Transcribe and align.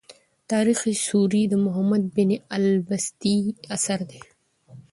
تاریخ 0.51 0.79
سوري 1.07 1.43
د 1.47 1.53
محمد 1.65 2.03
بن 2.15 2.29
علي 2.51 2.69
البستي 2.77 3.37
اثر 3.75 3.99
دﺉ. 4.09 4.25